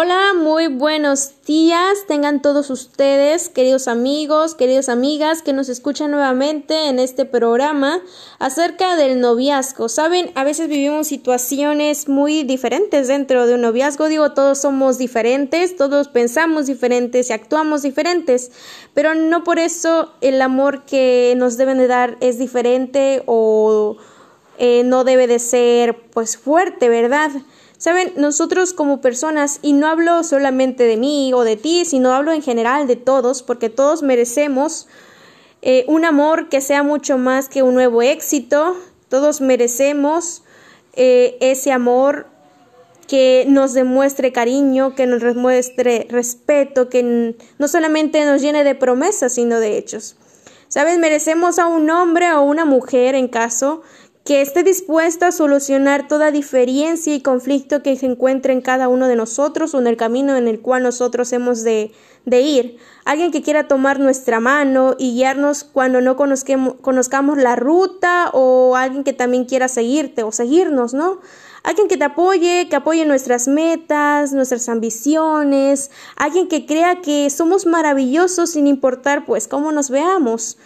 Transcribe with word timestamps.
Hola, 0.00 0.32
muy 0.32 0.68
buenos 0.68 1.32
días. 1.44 2.06
Tengan 2.06 2.40
todos 2.40 2.70
ustedes, 2.70 3.48
queridos 3.48 3.88
amigos, 3.88 4.54
queridas 4.54 4.88
amigas, 4.88 5.42
que 5.42 5.52
nos 5.52 5.68
escuchan 5.68 6.12
nuevamente 6.12 6.86
en 6.86 7.00
este 7.00 7.24
programa 7.24 8.00
acerca 8.38 8.94
del 8.94 9.20
noviazgo. 9.20 9.88
Saben, 9.88 10.30
a 10.36 10.44
veces 10.44 10.68
vivimos 10.68 11.08
situaciones 11.08 12.08
muy 12.08 12.44
diferentes 12.44 13.08
dentro 13.08 13.48
de 13.48 13.54
un 13.54 13.62
noviazgo. 13.62 14.06
Digo, 14.06 14.34
todos 14.34 14.60
somos 14.60 14.98
diferentes, 14.98 15.76
todos 15.76 16.06
pensamos 16.06 16.66
diferentes 16.66 17.30
y 17.30 17.32
actuamos 17.32 17.82
diferentes, 17.82 18.52
pero 18.94 19.16
no 19.16 19.42
por 19.42 19.58
eso 19.58 20.12
el 20.20 20.40
amor 20.42 20.84
que 20.84 21.34
nos 21.36 21.56
deben 21.56 21.78
de 21.78 21.88
dar 21.88 22.16
es 22.20 22.38
diferente 22.38 23.24
o 23.26 23.96
eh, 24.58 24.84
no 24.84 25.02
debe 25.02 25.26
de 25.26 25.40
ser 25.40 26.08
pues 26.10 26.36
fuerte, 26.36 26.88
¿verdad? 26.88 27.32
Saben, 27.78 28.12
nosotros 28.16 28.72
como 28.72 29.00
personas, 29.00 29.60
y 29.62 29.72
no 29.72 29.86
hablo 29.86 30.24
solamente 30.24 30.82
de 30.82 30.96
mí 30.96 31.32
o 31.32 31.44
de 31.44 31.56
ti, 31.56 31.84
sino 31.84 32.12
hablo 32.12 32.32
en 32.32 32.42
general 32.42 32.88
de 32.88 32.96
todos, 32.96 33.44
porque 33.44 33.70
todos 33.70 34.02
merecemos 34.02 34.88
eh, 35.62 35.84
un 35.86 36.04
amor 36.04 36.48
que 36.48 36.60
sea 36.60 36.82
mucho 36.82 37.18
más 37.18 37.48
que 37.48 37.62
un 37.62 37.74
nuevo 37.74 38.02
éxito, 38.02 38.76
todos 39.08 39.40
merecemos 39.40 40.42
eh, 40.94 41.36
ese 41.40 41.70
amor 41.70 42.26
que 43.06 43.46
nos 43.48 43.74
demuestre 43.74 44.32
cariño, 44.32 44.96
que 44.96 45.06
nos 45.06 45.22
demuestre 45.22 46.08
respeto, 46.10 46.88
que 46.88 47.36
no 47.58 47.68
solamente 47.68 48.24
nos 48.24 48.42
llene 48.42 48.64
de 48.64 48.74
promesas, 48.74 49.34
sino 49.34 49.60
de 49.60 49.78
hechos. 49.78 50.16
¿Sabes? 50.68 50.98
Merecemos 50.98 51.58
a 51.58 51.66
un 51.66 51.88
hombre 51.88 52.30
o 52.34 52.42
una 52.42 52.66
mujer, 52.66 53.14
en 53.14 53.28
caso, 53.28 53.80
que 54.28 54.42
esté 54.42 54.62
dispuesta 54.62 55.28
a 55.28 55.32
solucionar 55.32 56.06
toda 56.06 56.30
diferencia 56.30 57.14
y 57.14 57.22
conflicto 57.22 57.82
que 57.82 57.96
se 57.96 58.04
encuentre 58.04 58.52
en 58.52 58.60
cada 58.60 58.86
uno 58.86 59.08
de 59.08 59.16
nosotros 59.16 59.72
o 59.72 59.78
en 59.78 59.86
el 59.86 59.96
camino 59.96 60.36
en 60.36 60.48
el 60.48 60.60
cual 60.60 60.82
nosotros 60.82 61.32
hemos 61.32 61.62
de, 61.62 61.92
de 62.26 62.42
ir. 62.42 62.76
Alguien 63.06 63.30
que 63.30 63.40
quiera 63.40 63.68
tomar 63.68 63.98
nuestra 63.98 64.38
mano 64.38 64.96
y 64.98 65.14
guiarnos 65.14 65.64
cuando 65.64 66.02
no 66.02 66.16
conozcamos 66.16 67.38
la 67.38 67.56
ruta 67.56 68.28
o 68.34 68.76
alguien 68.76 69.02
que 69.02 69.14
también 69.14 69.46
quiera 69.46 69.66
seguirte 69.66 70.24
o 70.24 70.30
seguirnos, 70.30 70.92
¿no? 70.92 71.20
Alguien 71.62 71.88
que 71.88 71.96
te 71.96 72.04
apoye, 72.04 72.68
que 72.68 72.76
apoye 72.76 73.06
nuestras 73.06 73.48
metas, 73.48 74.34
nuestras 74.34 74.68
ambiciones, 74.68 75.90
alguien 76.16 76.48
que 76.48 76.66
crea 76.66 77.00
que 77.00 77.30
somos 77.30 77.64
maravillosos 77.64 78.50
sin 78.50 78.66
importar 78.66 79.24
pues 79.24 79.48
cómo 79.48 79.72
nos 79.72 79.88
veamos. 79.88 80.58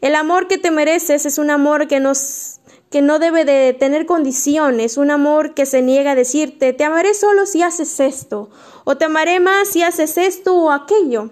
El 0.00 0.14
amor 0.14 0.48
que 0.48 0.56
te 0.56 0.70
mereces 0.70 1.26
es 1.26 1.36
un 1.36 1.50
amor 1.50 1.86
que 1.86 2.00
nos 2.00 2.59
que 2.90 3.02
no 3.02 3.20
debe 3.20 3.44
de 3.44 3.72
tener 3.72 4.04
condiciones, 4.04 4.96
un 4.96 5.12
amor 5.12 5.54
que 5.54 5.64
se 5.64 5.80
niega 5.80 6.12
a 6.12 6.16
decirte, 6.16 6.72
te 6.72 6.84
amaré 6.84 7.14
solo 7.14 7.46
si 7.46 7.62
haces 7.62 8.00
esto, 8.00 8.50
o 8.84 8.96
te 8.96 9.04
amaré 9.04 9.38
más 9.38 9.68
si 9.68 9.82
haces 9.82 10.18
esto 10.18 10.56
o 10.56 10.70
aquello. 10.72 11.30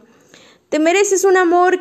Te 0.69 0.79
mereces 0.79 1.25
un 1.25 1.37
amor 1.37 1.81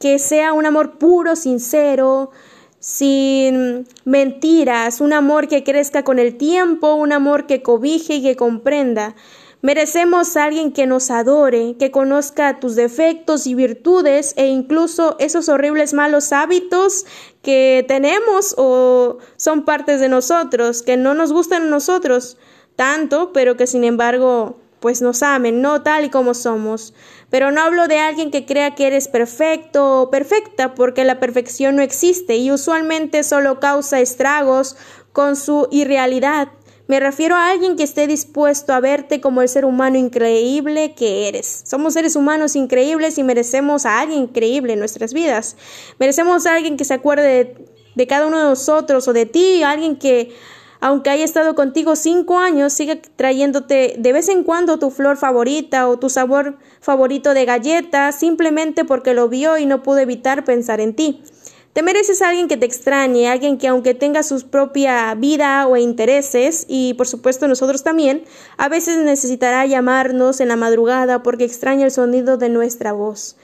que 0.00 0.18
sea 0.18 0.52
un 0.52 0.66
amor 0.66 0.98
puro, 0.98 1.36
sincero, 1.36 2.32
sin 2.80 3.86
mentiras, 4.04 5.00
un 5.00 5.12
amor 5.12 5.46
que 5.46 5.62
crezca 5.62 6.02
con 6.02 6.18
el 6.18 6.36
tiempo, 6.36 6.94
un 6.94 7.12
amor 7.12 7.46
que 7.46 7.62
cobije 7.62 8.14
y 8.14 8.22
que 8.22 8.34
comprenda. 8.34 9.14
Merecemos 9.62 10.36
a 10.36 10.42
alguien 10.42 10.72
que 10.72 10.88
nos 10.88 11.08
adore, 11.12 11.76
que 11.78 11.92
conozca 11.92 12.58
tus 12.58 12.74
defectos 12.74 13.46
y 13.46 13.54
virtudes 13.54 14.34
e 14.36 14.48
incluso 14.48 15.14
esos 15.20 15.48
horribles 15.48 15.94
malos 15.94 16.32
hábitos 16.32 17.06
que 17.42 17.84
tenemos 17.86 18.56
o 18.58 19.18
son 19.36 19.64
partes 19.64 20.00
de 20.00 20.08
nosotros, 20.08 20.82
que 20.82 20.96
no 20.96 21.14
nos 21.14 21.32
gustan 21.32 21.62
a 21.62 21.66
nosotros 21.66 22.38
tanto, 22.74 23.32
pero 23.32 23.56
que 23.56 23.68
sin 23.68 23.84
embargo 23.84 24.58
pues 24.80 25.00
nos 25.00 25.22
amen, 25.22 25.62
no 25.62 25.82
tal 25.82 26.06
y 26.06 26.10
como 26.10 26.34
somos. 26.34 26.92
Pero 27.30 27.52
no 27.52 27.60
hablo 27.60 27.86
de 27.86 28.00
alguien 28.00 28.32
que 28.32 28.44
crea 28.44 28.74
que 28.74 28.88
eres 28.88 29.06
perfecto 29.06 30.02
o 30.02 30.10
perfecta, 30.10 30.74
porque 30.74 31.04
la 31.04 31.20
perfección 31.20 31.76
no 31.76 31.82
existe 31.82 32.34
y 32.34 32.50
usualmente 32.50 33.22
solo 33.22 33.60
causa 33.60 34.00
estragos 34.00 34.76
con 35.12 35.36
su 35.36 35.68
irrealidad. 35.70 36.48
Me 36.88 36.98
refiero 36.98 37.36
a 37.36 37.50
alguien 37.50 37.76
que 37.76 37.84
esté 37.84 38.06
dispuesto 38.06 38.72
a 38.72 38.80
verte 38.80 39.20
como 39.20 39.40
el 39.40 39.48
ser 39.48 39.64
humano 39.64 39.96
increíble 39.98 40.94
que 40.94 41.28
eres. 41.28 41.62
Somos 41.64 41.94
seres 41.94 42.16
humanos 42.16 42.56
increíbles 42.56 43.18
y 43.18 43.22
merecemos 43.22 43.86
a 43.86 44.00
alguien 44.00 44.24
increíble 44.24 44.72
en 44.72 44.80
nuestras 44.80 45.14
vidas. 45.14 45.56
Merecemos 45.98 46.44
a 46.46 46.54
alguien 46.54 46.76
que 46.76 46.84
se 46.84 46.94
acuerde 46.94 47.54
de, 47.94 48.06
cada 48.06 48.26
uno 48.26 48.38
de 48.38 48.44
nosotros 48.44 49.06
o 49.06 49.12
de 49.12 49.26
ti, 49.26 49.62
alguien 49.62 49.96
que 49.96 50.34
aunque 50.80 51.10
haya 51.10 51.24
estado 51.24 51.54
contigo 51.54 51.94
cinco 51.94 52.40
años, 52.40 52.72
siga 52.72 52.96
trayéndote 53.14 53.94
de 53.96 54.12
vez 54.12 54.28
en 54.28 54.42
cuando 54.42 54.80
tu 54.80 54.90
flor 54.90 55.16
favorita 55.16 55.88
o 55.88 55.96
tu 56.00 56.10
sabor 56.10 56.58
favorito 56.80 57.34
de 57.34 57.44
galleta, 57.44 58.10
simplemente 58.10 58.84
porque 58.84 59.14
lo 59.14 59.28
vio 59.28 59.58
y 59.58 59.66
no 59.66 59.84
pudo 59.84 59.98
evitar 59.98 60.44
pensar 60.44 60.80
en 60.80 60.96
ti. 60.96 61.22
Te 61.72 61.82
mereces 61.82 62.20
a 62.20 62.28
alguien 62.28 62.48
que 62.48 62.58
te 62.58 62.66
extrañe, 62.66 63.28
alguien 63.28 63.56
que 63.56 63.66
aunque 63.66 63.94
tenga 63.94 64.22
su 64.22 64.46
propia 64.50 65.14
vida 65.14 65.66
o 65.66 65.78
intereses, 65.78 66.66
y 66.68 66.92
por 66.94 67.06
supuesto 67.08 67.48
nosotros 67.48 67.82
también, 67.82 68.24
a 68.58 68.68
veces 68.68 68.98
necesitará 68.98 69.64
llamarnos 69.64 70.40
en 70.40 70.48
la 70.48 70.56
madrugada 70.56 71.22
porque 71.22 71.44
extraña 71.44 71.86
el 71.86 71.90
sonido 71.90 72.36
de 72.36 72.50
nuestra 72.50 72.92
voz. 72.92 73.36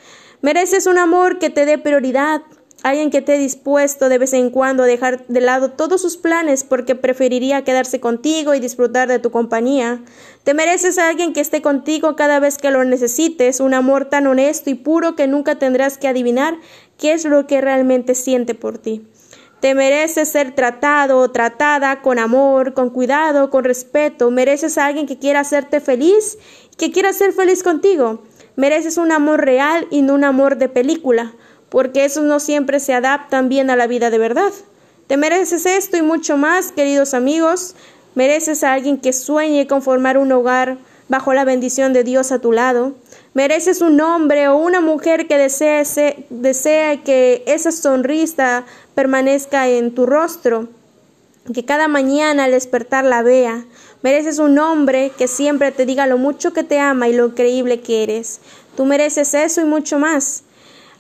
Mereces 0.43 0.87
un 0.87 0.99
amor 0.99 1.39
que 1.39 1.49
te 1.49 1.65
dé 1.65 1.79
prioridad, 1.79 2.43
alguien 2.83 3.11
que 3.11 3.19
esté 3.19 3.39
dispuesto 3.39 4.09
de 4.09 4.19
vez 4.19 4.33
en 4.33 4.51
cuando 4.51 4.85
a 4.85 4.87
dejar 4.87 5.27
de 5.27 5.41
lado 5.41 5.71
todos 5.73 6.01
sus 6.01 6.17
planes 6.17 6.65
porque 6.65 6.95
preferiría 6.95 7.65
quedarse 7.65 8.01
contigo 8.01 8.55
y 8.55 8.61
disfrutar 8.61 9.09
de 9.09 9.19
tu 9.19 9.31
compañía. 9.31 10.03
Te 10.45 10.55
mereces 10.55 10.99
a 10.99 11.09
alguien 11.09 11.33
que 11.33 11.41
esté 11.41 11.61
contigo 11.61 12.15
cada 12.17 12.41
vez 12.41 12.57
que 12.57 12.71
lo 12.71 12.85
necesites, 12.85 13.61
un 13.61 13.75
amor 13.75 14.05
tan 14.07 14.27
honesto 14.27 14.71
y 14.71 14.75
puro 14.75 15.17
que 15.17 15.27
nunca 15.27 15.57
tendrás 15.57 15.99
que 15.99 16.09
adivinar 16.09 16.57
qué 16.97 17.13
es 17.13 17.25
lo 17.25 17.47
que 17.47 17.61
realmente 17.61 18.15
siente 18.15 18.55
por 18.55 18.79
ti. 18.79 19.03
Te 19.61 19.75
mereces 19.75 20.29
ser 20.29 20.55
tratado 20.55 21.19
o 21.19 21.33
tratada 21.33 22.01
con 22.01 22.21
amor, 22.21 22.75
con 22.75 22.91
cuidado, 22.91 23.51
con 23.51 23.65
respeto. 23.65 24.31
Mereces 24.31 24.79
a 24.79 24.87
alguien 24.87 25.07
que 25.07 25.19
quiera 25.19 25.41
hacerte 25.41 25.81
feliz, 25.81 26.39
que 26.77 26.93
quiera 26.93 27.13
ser 27.13 27.33
feliz 27.33 27.65
contigo. 27.65 28.23
Mereces 28.55 28.99
un 28.99 29.11
amor 29.11 29.45
real 29.45 29.89
y 29.91 30.03
no 30.03 30.15
un 30.15 30.23
amor 30.23 30.59
de 30.59 30.69
película 30.69 31.35
porque 31.69 32.05
esos 32.05 32.25
no 32.25 32.41
siempre 32.41 32.81
se 32.81 32.95
adaptan 32.95 33.49
bien 33.49 33.71
a 33.71 33.77
la 33.77 33.87
vida 33.87 34.11
de 34.11 34.19
verdad. 34.19 34.53
Te 35.07 35.17
mereces 35.17 35.67
esto 35.67 35.97
y 35.97 36.03
mucho 36.03 36.37
más, 36.37 36.73
queridos 36.73 37.15
amigos. 37.15 37.75
Mereces 38.15 38.65
a 38.65 38.73
alguien 38.73 38.99
que 38.99 39.13
sueñe 39.13 39.67
con 39.67 39.83
formar 39.83 40.19
un 40.19 40.33
hogar 40.33 40.79
bajo 41.09 41.33
la 41.33 41.45
bendición 41.45 41.93
de 41.93 42.05
Dios 42.05 42.33
a 42.33 42.41
tu 42.41 42.53
lado. 42.53 42.93
Mereces 43.35 43.81
un 43.81 44.01
hombre 44.01 44.49
o 44.49 44.57
una 44.57 44.81
mujer 44.81 45.27
que 45.27 45.39
desee, 45.39 45.85
desee 46.31 47.01
que 47.03 47.43
esa 47.47 47.73
sonrisa 47.73 48.65
permanezca 48.95 49.69
en 49.69 49.95
tu 49.95 50.07
rostro, 50.07 50.69
que 51.55 51.65
cada 51.65 51.89
mañana 51.89 52.45
al 52.45 52.51
despertar 52.51 53.05
la 53.05 53.23
vea. 53.23 53.65
Mereces 54.03 54.39
un 54.39 54.59
hombre 54.59 55.13
que 55.17 55.29
siempre 55.29 55.73
te 55.73 55.87
diga 55.87 56.07
lo 56.07 56.19
mucho 56.19 56.53
que 56.53 56.65
te 56.65 56.79
ama 56.79 57.09
y 57.09 57.15
lo 57.15 57.27
increíble 57.27 57.81
que 57.81 58.03
eres. 58.03 58.41
Tú 58.77 58.85
mereces 58.85 59.35
eso 59.35 59.61
y 59.61 59.65
mucho 59.65 59.99
más 59.99 60.45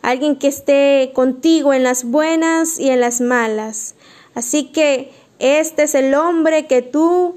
alguien 0.09 0.37
que 0.37 0.49
esté 0.49 1.11
contigo 1.13 1.75
en 1.75 1.83
las 1.83 2.05
buenas 2.05 2.79
y 2.79 2.89
en 2.89 3.01
las 3.01 3.21
malas. 3.21 3.95
Así 4.35 4.73
que 4.73 5.13
este 5.39 5.83
es 5.83 5.95
el 5.95 6.15
hombre 6.15 6.67
que 6.67 6.81
tú 6.81 7.37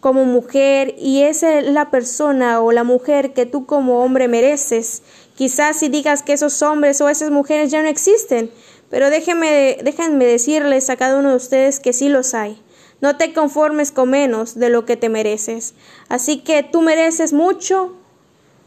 como 0.00 0.24
mujer 0.24 0.96
y 0.98 1.22
esa 1.22 1.60
es 1.60 1.66
la 1.68 1.92
persona 1.92 2.60
o 2.60 2.72
la 2.72 2.82
mujer 2.82 3.32
que 3.34 3.46
tú 3.46 3.66
como 3.66 4.02
hombre 4.02 4.26
mereces. 4.26 5.04
Quizás 5.36 5.78
si 5.78 5.88
digas 5.88 6.24
que 6.24 6.32
esos 6.32 6.60
hombres 6.62 7.00
o 7.00 7.08
esas 7.08 7.30
mujeres 7.30 7.70
ya 7.70 7.82
no 7.82 7.88
existen, 7.88 8.50
pero 8.90 9.08
déjenme, 9.08 9.78
déjenme 9.84 10.24
decirles 10.24 10.90
a 10.90 10.96
cada 10.96 11.20
uno 11.20 11.30
de 11.30 11.36
ustedes 11.36 11.78
que 11.78 11.92
sí 11.92 12.08
los 12.08 12.34
hay. 12.34 12.60
No 13.00 13.16
te 13.16 13.32
conformes 13.32 13.92
con 13.92 14.10
menos 14.10 14.56
de 14.56 14.70
lo 14.70 14.86
que 14.86 14.96
te 14.96 15.08
mereces. 15.08 15.74
Así 16.08 16.38
que 16.38 16.64
tú 16.64 16.82
mereces 16.82 17.32
mucho, 17.32 17.94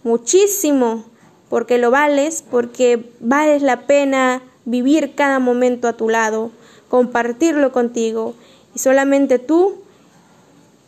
muchísimo 0.03 1.03
porque 1.49 1.77
lo 1.77 1.91
vales, 1.91 2.43
porque 2.49 3.09
vales 3.19 3.61
la 3.61 3.81
pena 3.87 4.41
vivir 4.65 5.13
cada 5.15 5.39
momento 5.39 5.87
a 5.87 5.93
tu 5.93 6.09
lado, 6.09 6.51
compartirlo 6.89 7.71
contigo 7.71 8.33
y 8.73 8.79
solamente 8.79 9.39
tú 9.39 9.75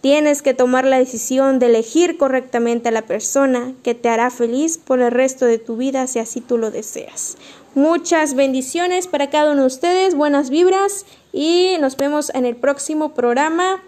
tienes 0.02 0.42
que 0.42 0.54
tomar 0.54 0.86
la 0.86 1.00
decisión 1.00 1.60
de 1.60 1.68
elegir 1.68 2.18
correctamente 2.18 2.90
a 2.90 2.92
la 2.92 3.04
persona 3.04 3.74
que 3.84 3.96
te 3.96 4.10
hará 4.10 4.30
feliz 4.30 4.78
por 4.78 5.00
el 5.00 5.12
resto 5.12 5.46
de 5.46 5.58
tu 5.58 5.78
vida 5.78 6.08
si 6.08 6.20
así 6.20 6.42
tú 6.42 6.58
lo 6.58 6.72
deseas. 6.72 7.38
Muchas 7.76 8.34
bendiciones 8.34 9.08
para 9.08 9.30
cada 9.30 9.52
uno 9.52 9.62
de 9.62 9.68
ustedes, 9.68 10.16
buenas 10.16 10.50
vibras 10.50 11.06
y 11.32 11.76
nos 11.80 11.98
vemos 11.98 12.32
en 12.34 12.46
el 12.46 12.56
próximo 12.56 13.14
programa. 13.14 13.84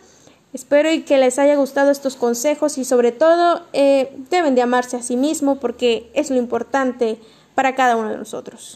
Espero 0.51 0.91
y 0.91 1.01
que 1.01 1.19
les 1.19 1.37
haya 1.37 1.55
gustado 1.55 1.91
estos 1.91 2.15
consejos 2.15 2.77
y 2.77 2.85
sobre 2.85 3.11
todo 3.11 3.61
eh, 3.73 4.11
deben 4.29 4.55
de 4.55 4.63
amarse 4.63 4.97
a 4.97 5.03
sí 5.03 5.15
mismo 5.15 5.59
porque 5.59 6.09
es 6.15 6.31
lo 6.31 6.37
importante 6.37 7.19
para 7.53 7.75
cada 7.75 7.95
uno 7.95 8.09
de 8.09 8.17
nosotros. 8.17 8.67